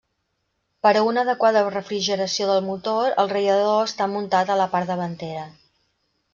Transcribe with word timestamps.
Per 0.87 0.93
a 1.01 1.03
una 1.07 1.23
adequada 1.25 1.61
refrigeració 1.67 2.49
del 2.53 2.65
motor, 2.71 3.11
el 3.25 3.31
radiador 3.37 3.85
està 3.91 4.11
muntat 4.17 4.53
a 4.55 4.59
la 4.65 4.69
part 4.77 4.93
davantera. 4.95 5.49